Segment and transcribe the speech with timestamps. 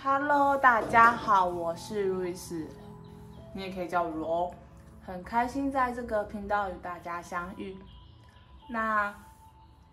[0.00, 2.64] Hello，大家好，我是路易斯，
[3.52, 4.54] 你也可以叫我罗，
[5.04, 7.76] 很开心在这个频道与大家相遇。
[8.70, 9.12] 那，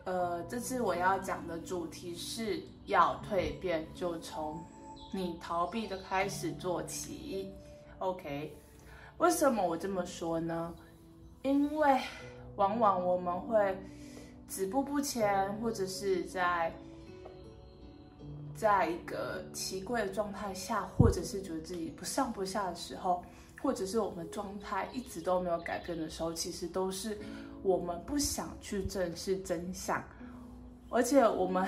[0.03, 4.63] 呃，这次我要讲的主题是要蜕变，就从
[5.11, 7.51] 你逃避的开始做起。
[7.97, 8.55] OK，
[9.17, 10.71] 为什么我这么说呢？
[11.41, 11.99] 因为
[12.57, 13.75] 往往我们会
[14.47, 16.71] 止步不前，或者是在。
[18.55, 23.21] 在一个奇怪的状态下，或者是觉得自己不上不下的时候，
[23.61, 27.17] 或者是我们状态一直都没有改变的时候，其实都是
[27.63, 30.01] 我们不想去正视真相，
[30.89, 31.67] 而且我们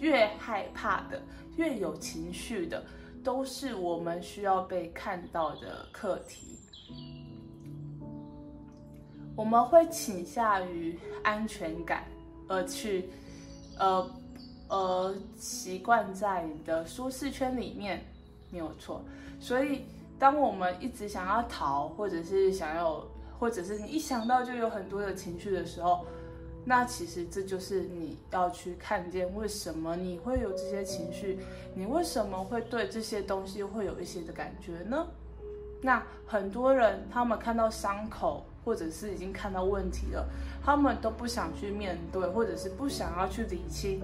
[0.00, 1.20] 越害怕的、
[1.56, 2.82] 越有情绪的，
[3.22, 6.58] 都是我们需要被看到的课题。
[9.36, 12.04] 我们会倾向于安全感
[12.48, 13.10] 而去，
[13.78, 14.10] 呃。
[14.74, 18.04] 呃，习惯在你的舒适圈里面，
[18.50, 19.04] 没有错。
[19.38, 19.84] 所以，
[20.18, 23.06] 当我们一直想要逃，或者是想要，
[23.38, 26.04] 或者是你一想到就有很多的情绪的时候，
[26.64, 31.38] 那其实这就是你要去看见为什么你会有这些情绪，
[31.76, 35.06] 你为什么会对这些东西会有一些的感觉呢？
[35.80, 40.28] 那很多人他们看到伤口，或者是已经看到问题了，
[40.64, 44.02] 他们都不想去面对，或者是不想要去理清。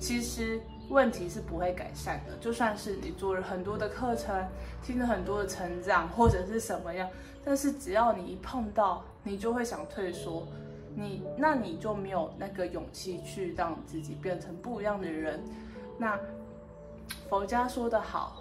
[0.00, 4.46] 其实问题是不会改善的，就算是你做了很多的课程，
[4.82, 7.08] 听了很多的成长或者是什么样，
[7.44, 10.46] 但是只要你一碰到，你就会想退缩，
[10.94, 15.42] 你那你就没有那个勇气去让自己变成不一样的人。
[15.98, 16.18] 那
[17.28, 18.40] 佛家说得好，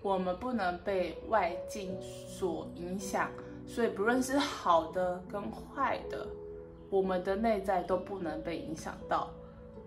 [0.00, 3.28] 我们不能被外境所影响，
[3.66, 6.26] 所以不论是好的跟坏的，
[6.88, 9.30] 我们的内在都不能被影响到。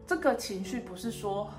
[0.07, 1.51] 这个情绪不是说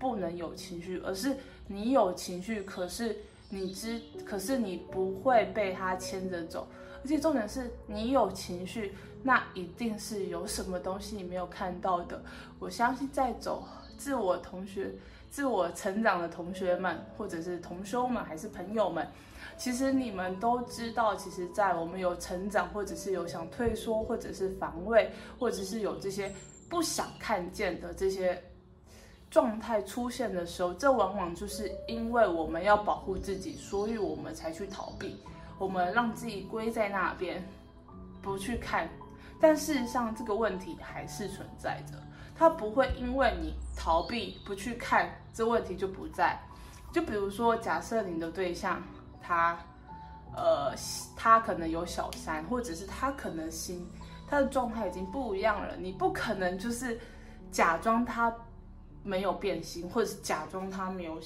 [0.00, 1.36] 不能有情绪，而是
[1.68, 3.16] 你有情绪，可是
[3.48, 6.66] 你知，可是你不会被它牵着走。
[7.04, 12.20] 而且重点是你有情绪，那一定是有什么东西你没有看到的。
[12.58, 13.62] 我相信在走
[13.96, 14.92] 自我同学、
[15.30, 19.06] 自我成长的同学们，或者是同修们，还是朋友们，
[19.56, 26.34] 其实你们都知道，其实，在我们有成长，或者是有想退缩，或者是防卫，或者是有这些。
[26.74, 28.42] 不想看见的这些
[29.30, 35.22] 状态出现的时候，这往往就是因为我们要保护自己，所以我们才去逃避，
[35.56, 37.40] 我们让自己归在那边，
[38.20, 38.88] 不去看。
[39.40, 42.02] 但事实上，这个问题还是存在的，
[42.34, 46.36] 它不会因为你逃避不去看，这问题就不在。
[46.92, 48.82] 就比如说，假设你的对象
[49.22, 49.56] 他，
[50.34, 50.74] 呃，
[51.14, 53.88] 他可能有小三，或者是他可能心。
[54.26, 56.98] 他的状态已经不一样了，你不可能就是
[57.50, 58.34] 假装他
[59.02, 61.18] 没有变心，或者是假装他没有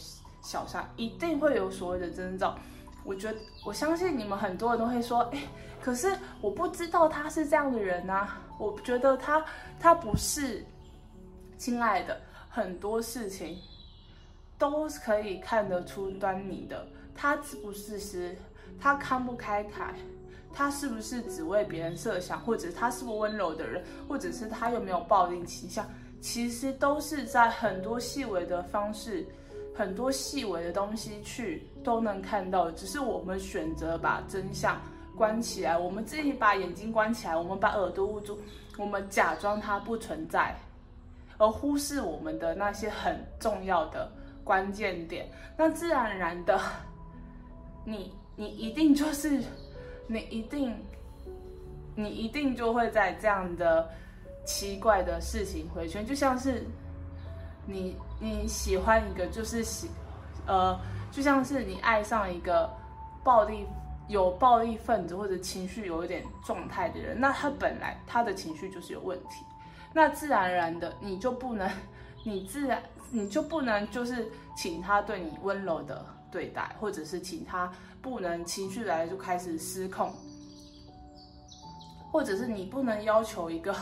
[0.42, 2.58] 小三，一定会有所谓的征兆。
[3.04, 5.40] 我觉，我相信你们很多人都会说，哎，
[5.80, 9.44] 可是我不知道他是这样的人啊，我觉得他
[9.78, 10.64] 他不是。
[11.56, 13.58] 亲爱的，很多事情
[14.56, 18.38] 都是可以看得出端倪的，他是不是是，
[18.78, 19.92] 他看不开开。
[20.58, 25.86] 他是不是只为别人设想，或者他是不是温柔的人，或者是他有没有暴力倾向，
[26.20, 29.24] 其实都是在很多细微的方式，
[29.72, 32.72] 很多细微的东西去都能看到。
[32.72, 34.76] 只是我们选择把真相
[35.16, 38.36] 关起来，我们自己把眼睛关起来，我们把耳朵捂住，
[38.76, 40.52] 我们假装它不存在，
[41.36, 44.10] 而忽视我们的那些很重要的
[44.42, 45.30] 关键点。
[45.56, 46.60] 那自然而然的，
[47.84, 49.40] 你你一定就是。
[50.08, 50.74] 你一定，
[51.94, 53.88] 你一定就会在这样的
[54.44, 56.66] 奇怪的事情回圈，就像是
[57.66, 59.90] 你你喜欢一个就是喜，
[60.46, 60.78] 呃，
[61.12, 62.70] 就像是你爱上一个
[63.22, 63.66] 暴力
[64.08, 69.44] 有暴力分子或者情绪有一点状态的人，那他本来他的情绪就是有问题，
[69.92, 71.70] 那自然而然的你就不能，
[72.24, 74.26] 你自然你就不能就是
[74.56, 77.72] 请他对你温柔的对待，或者是请他。
[78.00, 80.14] 不能情绪来就开始失控，
[82.12, 83.74] 或者是你不能要求一个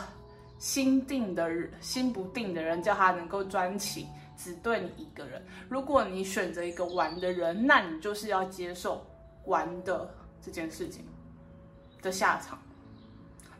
[0.57, 5.39] 心定的人、 心不定的人，叫他能够专情，只对你一个人。
[5.69, 9.05] 如果你选择一个玩的人，那你就是要接受
[9.45, 10.09] 玩的
[10.41, 11.05] 这件事情
[12.01, 12.57] 的下场。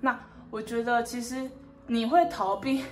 [0.02, 0.20] 那
[0.50, 1.50] 我觉得其实
[1.86, 2.84] 你会逃避，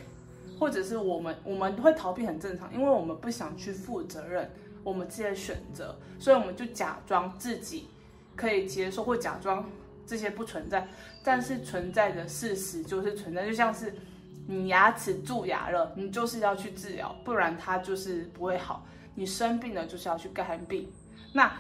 [0.60, 4.50] 或者是我们我们会逃避很正常，因为我们不想去负责任。
[4.86, 7.88] 我们自己的选择，所以我们就假装自己
[8.36, 9.68] 可以接受，或假装
[10.06, 10.88] 这些不存在。
[11.24, 13.96] 但是存在的事实就是存在，就像是
[14.48, 18.86] 你牙齿蛀牙了，你就是要去治疗，不然它就是不会好。
[19.16, 20.88] 你生病了就是要去看病。
[21.34, 21.52] 那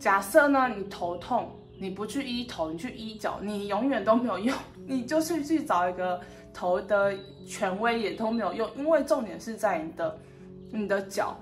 [0.00, 4.58] 假设呢，你头痛，你不去医头，你去医脚，你永远都没有用。
[4.86, 6.20] 你就是去找一个
[6.52, 7.16] 头的
[7.46, 10.18] 权威也都没有用，因为重点是在你的
[10.72, 11.38] 你的脚。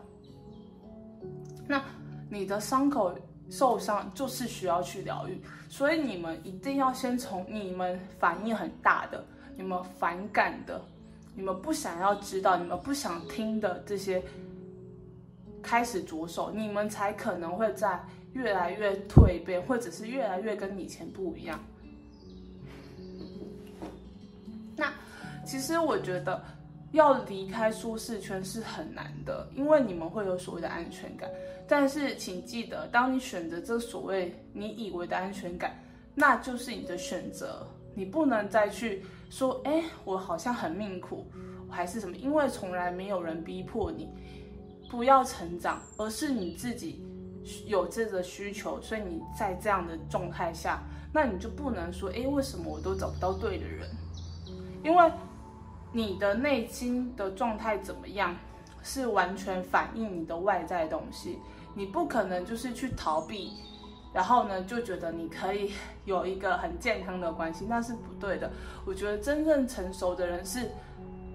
[1.66, 1.82] 那
[2.28, 3.16] 你的伤口
[3.50, 9.24] 受伤就是需要去疗愈，所以你们一定要先从你们反应很大的、
[9.56, 10.80] 你们反感的、
[11.34, 14.22] 你们不想要知道、你们不想听的这些
[15.62, 18.00] 开始着手，你们才可能会在
[18.32, 21.58] 越来越蜕变，或者是越来越跟以前不一样。
[24.76, 24.92] 那
[25.44, 26.42] 其实我觉得
[26.96, 31.30] 要离开舒适圈是很难的，因为你们会有所谓的安全感。
[31.68, 35.80] 但是请记得，当你选择这所谓你以为的安全感，
[36.14, 37.66] 那就是你的选择。
[37.94, 41.26] 你不能再去说，哎，我好像很命苦，
[41.70, 42.14] 还是什么？
[42.16, 44.10] 因为从来没有人逼迫你
[44.90, 47.02] 不要成长，而是你自己
[47.66, 53.88] 有这个需求，所以你在这样的状态下，那你就不能说，哎，为什么我都找不到对的人？
[54.84, 55.10] 因为
[55.92, 58.36] 你的内心的状态怎么样，
[58.82, 61.38] 是完全反映你的外在东西。
[61.74, 63.52] 你不可能就是去逃避，
[64.12, 65.72] 然后呢，就觉得你可以
[66.04, 68.50] 有一个很健康的关系，那是不对的。
[68.84, 70.70] 我觉得真正成熟的人是，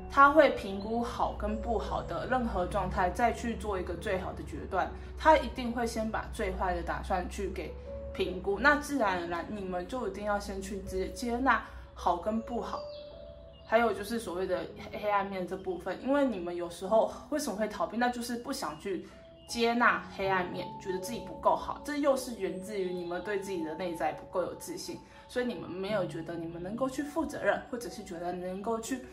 [0.10, 4.90] 他会评估好跟不好的任何状态，再去做一个最好的决断。
[5.18, 7.72] 他一定会先把最坏的打算去给
[8.14, 11.64] 评估，那自然而然你们就一定要先去接接纳
[11.94, 12.80] 好跟不好。
[13.72, 14.68] 还有就是所谓的
[15.02, 19.08] 黑暗面这部分，因为你们有时候为什么会逃避，那就是不想去。
[19.48, 24.98] 接纳黑暗面，觉得自己不够好，这又是源自于你们对自己的内在不够有自信，
[25.28, 29.06] 所以你们没有觉得你们能够去负责任，或者是觉得能够去，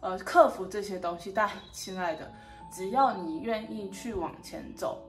[0.00, 1.32] 呃，克服这些东西。
[1.32, 2.30] 但亲爱的，
[2.70, 5.00] 只要你愿意去往前走，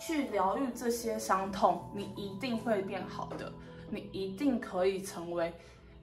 [0.00, 3.52] 去疗愈这些伤痛，你一定会变好的，
[3.88, 5.54] 你一定可以成为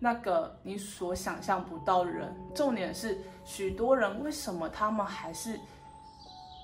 [0.03, 2.35] 那个你所想象不到的人。
[2.53, 5.57] 重点是，许多人为什么他们还是？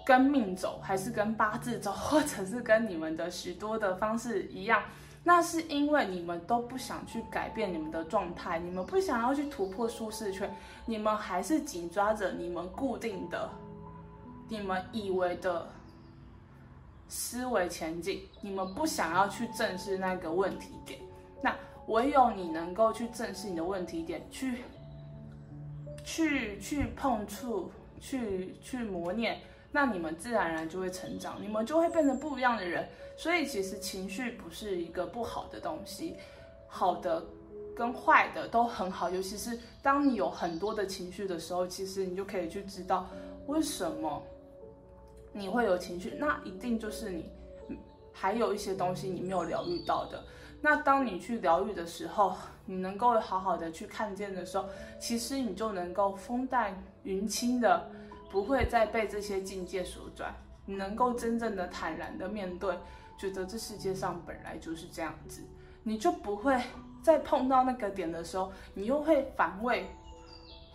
[0.06, 4.82] 跟命走，还是跟八字走，或者是跟你们的许多的方式一样，
[5.24, 10.52] 那是因为你们都不想去改变你们的状态，你们不想要去突破舒适圈，
[10.88, 13.48] 你们还是紧抓着你们固定的、
[14.48, 15.70] 你们以为的
[17.08, 21.00] 思维前进，你们不想要去正视那个问题点。
[21.44, 21.56] 那
[21.90, 24.64] 唯有你能够去正视你的问题点，去、
[26.04, 29.42] 去、去碰触、去、去磨练。
[29.72, 32.88] 那你们自然而然就会成长，你们就会变成不一样的人。
[33.16, 36.16] 所以其实情绪不是一个不好的东西，
[36.68, 37.24] 好的
[37.76, 39.10] 跟坏的都很好。
[39.10, 43.08] 尤其是当你有很多的情绪的时候，其实你就可以去知道
[43.48, 44.24] 为什么
[45.34, 46.16] 你会有情绪。
[46.18, 47.30] 那一定就是你
[48.12, 50.24] 还有一些东西你没有疗愈到的。
[50.62, 52.36] 那当你去疗愈的时候，
[52.66, 54.68] 你能够好好的去看见的时候，
[55.00, 57.92] 其实你就能够风淡云轻的。
[58.32, 60.32] 不会再被这些境界所转，
[60.64, 62.78] 你能够真正的坦然的面对，
[63.18, 65.42] 觉得这世界上本来就是这样子，
[65.82, 66.62] 你就不会
[67.02, 69.90] 再碰到那个点的时候，你又会反胃，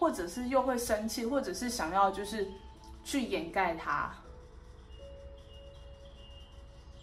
[0.01, 2.45] 或者是又会生气，或者是想要就是
[3.05, 4.13] 去掩盖它，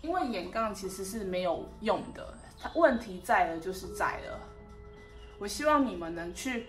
[0.01, 2.33] 因为掩盖其实是没有用的，
[2.75, 4.39] 问题在了就是在了，
[5.39, 6.67] 我希望你们能去。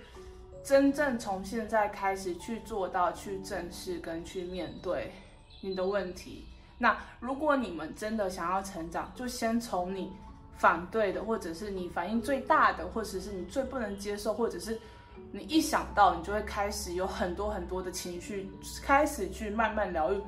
[0.65, 5.11] 真正从现在开始去做到，去正视跟去面对
[5.61, 6.47] 你的问题。
[6.79, 10.13] 那如果你们真的想要成长，就先从你
[10.57, 14.79] 反对的，或者是你反应最大的，或者是你最不能接受，或者是
[15.33, 18.49] 你一想到你就会开始有很多很多的情绪，
[18.85, 20.23] 开始去慢慢疗愈。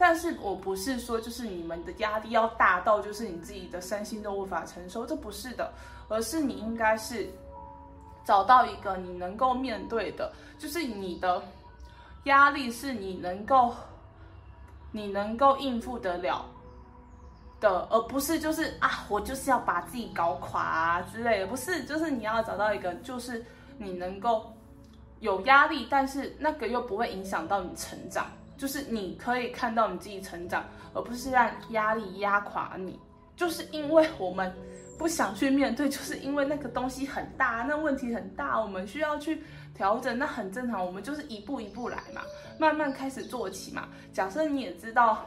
[0.00, 5.72] 但是我不是说就是你们的压力要大到就是你自己的身心都无法承受，这不是的，
[6.08, 7.30] 而是你应该是。
[8.22, 11.42] 找到一个你能够面对的，就是你的
[12.24, 13.74] 压力是你能够，
[14.92, 16.44] 你能够应付得了
[17.60, 23.44] 的，而不是就是啊，我就是要把自己搞垮啊之类的，不是，就是你要找到一个，就是
[23.78, 24.52] 你能够
[25.20, 28.26] 有压力，但是那个又不会影响到你成长，
[28.60, 33.00] 就是你可以看到你自己成长，而不是让压力压垮你，
[33.34, 34.52] 就是因为我们。
[35.00, 39.42] 不想去面对，就是因为那个东西很大，那问题很大，我们需要去
[39.74, 40.84] 调整，那很正常。
[40.84, 42.20] 我们就是一步一步来嘛，
[42.58, 43.88] 慢慢开始做起嘛。
[44.12, 45.26] 假设你也知道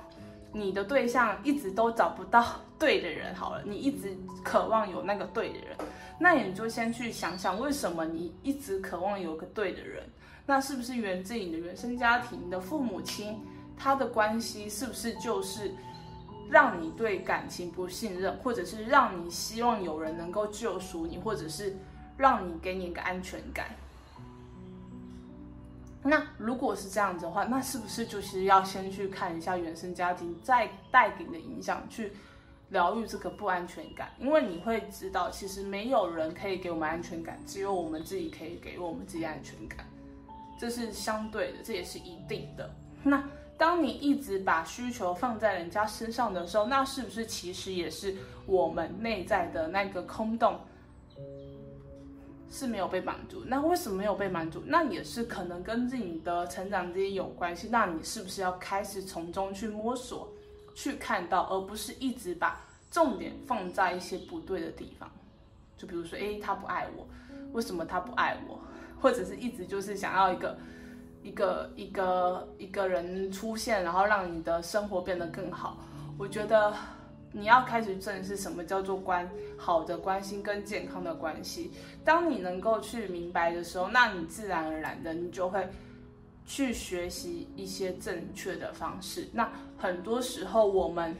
[0.51, 2.45] 你的对象一直都找不到
[2.77, 5.75] 对的人，好了，你一直渴望有那个对的人，
[6.19, 10.03] 那你就先去想想，为什么你一直渴望有个对的人？
[10.45, 13.39] 那是不是源自你的原生家庭，你的父母亲
[13.77, 15.73] 他的关系是不是就是
[16.49, 21.75] 让你对感情不信任，或者是让你希望有人能够救赎你，或者是
[22.17, 23.67] 让你给你一个安全感？
[26.05, 32.11] 那如果是这样子的话，那是不是就是要先去看一下原生家庭再带给你的影响，去
[32.71, 34.09] 疗愈这个不安全感？
[34.19, 39.87] 因为你会知道，其实没有人可以给我们安全感，只有我们自己可以给我们自己安全感，
[40.63, 42.73] 这是相对的，这也是一定的。
[43.03, 43.21] 那
[43.57, 48.15] 当你一直把需求放在人家身上的时候，那是不是其实也是
[48.45, 50.57] 我们内在的那个空洞？
[52.49, 54.63] 是没有被满足，那为什么没有被满足？
[54.65, 57.67] 那也是可能跟自己的成长这些有关系。
[57.69, 60.31] 那你是不是要开始从中去摸索，
[60.73, 65.11] 去看到，而不是一直把重点放在一些不对的地方？
[65.75, 67.05] 就比如说，诶，他不爱我，
[67.51, 68.57] 为什么他不爱我？
[69.03, 70.57] 或者是一直就是想要一个
[71.21, 75.77] 一个一个一个人出现，然后让你的生活变得更好？
[76.17, 76.73] 我觉得。
[77.35, 81.71] 你要开始正视什么叫做关好的关系跟健康的关系。
[82.05, 85.67] 当你能够去明白的时候，那你自然而然的你就会
[86.45, 89.27] 去学习一些正确的方式。
[89.33, 91.15] 那很多时候我们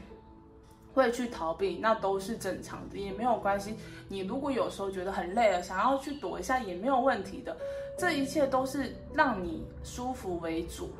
[0.94, 3.74] 会去逃避，那都是正常的，也没有关系。
[4.08, 7.56] 你如果有时候觉得很累了，想要去躲一下也没有问题的。
[7.98, 10.90] 这一切都是让你舒服为主，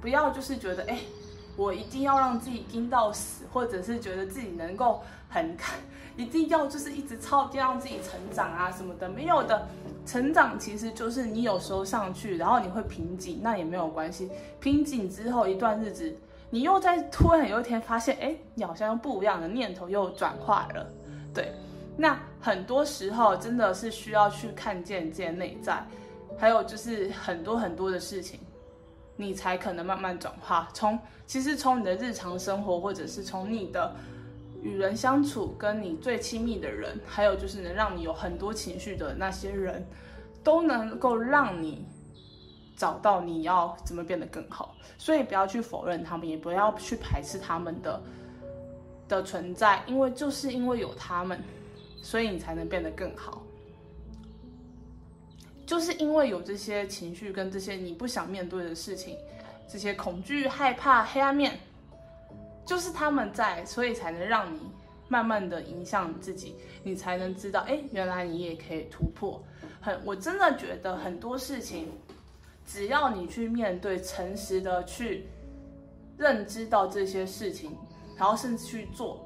[0.00, 0.94] 不要就是觉得哎。
[0.94, 0.98] 诶
[1.58, 5.80] 我一定要让自己盯到死，或者是觉得自己能够很看，
[6.14, 9.66] 一定要就是一直超，一定要让自己成长啊什么的，没有的。
[10.04, 14.30] 成长其实就是你有时候上去，然后你会瓶颈，那也没有关系。
[14.60, 16.14] 瓶颈之后一段日子，
[16.56, 20.90] 你又在突然有一天发现，哎，你好像用不一样的念头又转化了。
[21.34, 21.52] 对，
[21.98, 25.86] 那很多时候真的是需要去看见自己内在，
[26.38, 28.40] 还有就是很多很多的事情。
[29.16, 30.66] 你才可能慢慢转化。
[30.72, 33.94] 从其实从你的日常生活，或者是从你的
[34.62, 39.86] 与人相处，跟你最亲密的人，还有就是能让你有很多情绪的那些人，
[40.42, 41.86] 都能够让你
[42.76, 44.76] 找到你要怎么变得更好。
[44.98, 48.00] 所以不要去否认他们，也不要去排斥他们的
[49.08, 51.42] 的存在，因为就是因为有他们，
[52.02, 53.42] 所以你才能变得更好。
[55.66, 59.18] 就是因为有这些情绪跟这些你不想面对的事情，
[59.68, 61.58] 这些恐惧、害怕、黑暗面，
[62.64, 64.60] 就是他们在，所以才能让你
[65.08, 66.54] 慢慢的影响自己，
[66.84, 69.42] 你才能知道，哎，原来你也可以突破。
[69.80, 71.88] 很，我真的觉得很多事情，
[72.66, 75.28] 只要你去面对，诚实的去
[76.18, 77.76] 认知到这些事情，
[78.18, 79.22] 然后甚至去做。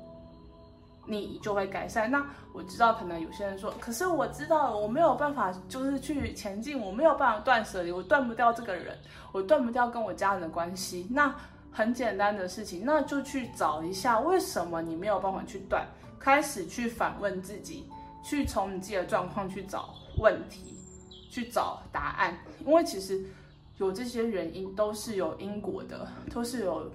[1.07, 2.09] 你就会改善。
[2.09, 8.97] 那我知道，可能有些人说，可是我知道我没有办法，就是去前进，我没有办法断舍离，我断不掉这个人，
[9.33, 11.09] 我断不掉跟我家人的关系。
[11.11, 11.35] 那
[11.73, 15.85] 很简单的事情，那就去找一下为什么你没有办法去断，
[16.19, 17.89] 开始去反问自己，
[18.23, 20.77] 去从你自己的状况去找问题，
[21.31, 22.37] 去找答案。
[22.67, 23.25] 因为其实
[23.79, 26.91] 有这些原因都是有因果的，都是有。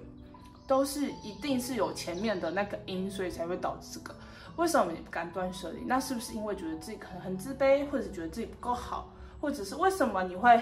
[0.68, 4.12] 都是一定是有前面的那个因，所以才会导致这个。
[4.56, 5.84] 为什么你不敢断舍离？
[5.86, 9.08] 那是不是因为觉得自己可能很自卑，或者觉得自己不够好，
[9.40, 10.60] 或者是为什么你会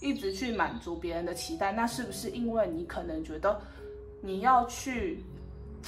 [0.00, 1.70] 一直去满足别人的期待？
[1.70, 3.60] 那是不是因为你可能觉得
[4.20, 5.22] 你要去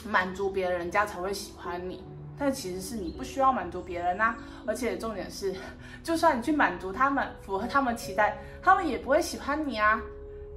[0.06, 2.04] 满足别人，人家才会喜欢你？
[2.38, 4.34] 但其实是你不需要满足别人呐。
[4.66, 5.54] 而且重点是，
[6.04, 10.00] 就算你去满足他们，符合他们期待，他们也不会喜欢你啊。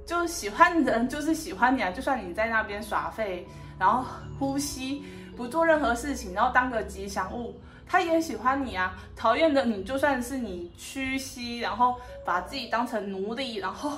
[0.04, 3.46] 就喜欢的人就是喜欢你啊，就算你在那边耍废，
[3.78, 4.04] 然后
[4.38, 5.04] 呼吸，
[5.36, 7.54] 不做任何事情，然后当个吉祥物，
[7.86, 8.94] 他也喜欢你啊。
[9.14, 13.96] 讨厌的你，就算是你屈膝，然后把自己当成奴隶，然后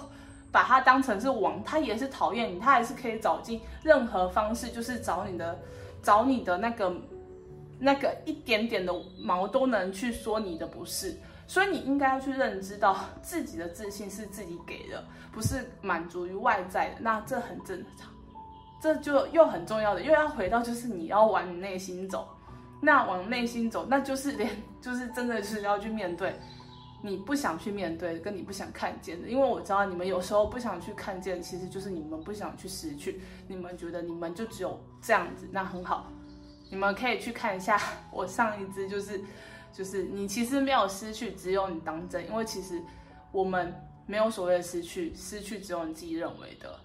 [0.53, 5.59] 把他当成是王，他也是讨厌你，他还是可以找尽任何方式，就是找你的，
[6.03, 6.95] 找你的那个
[7.85, 11.15] 那个一点点的毛都能去说你的不是。
[11.47, 16.95] 所以你应该要去认知到自己的自信是自己给的，不是满足于外在的。
[17.01, 18.11] 那这很正常，
[18.81, 22.27] 这就又很重要的，又要回到就是你要往你内心走。
[22.81, 24.51] 那往内心走，那就是连
[24.81, 26.35] 就是真的是要去面对
[27.03, 29.29] 你不想去面对跟你不想看见的。
[29.29, 33.21] 因为我知道你们有时候不想去看见，其实就是你们不想去失去。
[33.49, 36.11] 你们觉得你们就只有这样子，那很好，
[36.75, 39.23] 你们可以去看一下 我上一支就是。
[39.77, 42.25] 就是你其实没有失去，只有你当真。
[42.29, 42.81] 因为其实
[43.33, 43.75] 我们
[44.07, 46.79] 没有所谓的失去，失去只有你自己认为的。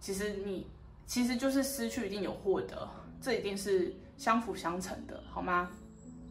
[0.00, 0.66] 其实你
[1.06, 5.70] 其实就是失去一定有获得，这一定是相辅相成的，好吗？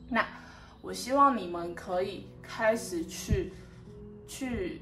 [0.09, 0.27] 那
[0.81, 3.53] 我希望你们可以开始去
[4.27, 4.81] 去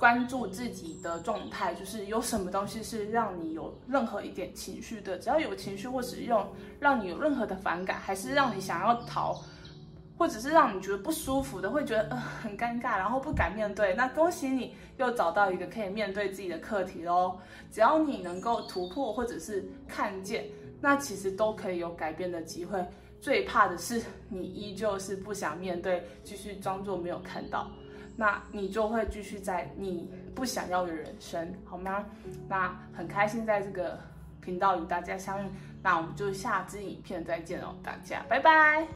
[0.00, 9.38] 关注自己的状态，就是有什么东西是让你有任何一点情绪的，只要有情绪或使用让你有任何的反感，还是让你想要逃，
[10.16, 13.92] 或者是让你觉得不舒服的，会觉得呃很尴尬，然后不敢面对。
[13.94, 17.38] 那恭喜你又找到一个可以面对自己的课题喽。
[17.70, 20.46] 只要你能够突破或者是看见，
[20.80, 22.82] 那其实都可以有改变的机会。
[23.20, 27.70] 最怕的是你依旧是不想面对，继续装作没有看到。
[28.20, 32.04] 那你就会继续在你不想要的人生，好吗？
[32.46, 33.98] 那很开心在这个
[34.42, 35.48] 频道与大家相遇，
[35.82, 38.86] 那我们就下支影片再见哦，大家拜拜。